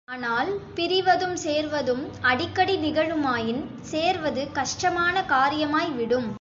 ஆனால், 0.07 0.49
பிரிவதும் 0.75 1.35
சேர்வதும் 1.43 2.01
அடிக்கடி 2.21 2.75
நிகழுமாயின் 2.77 3.61
சேர்வது 3.81 4.51
கஷ்டமான 4.51 5.23
காரியமாய்விடும். 5.27 6.29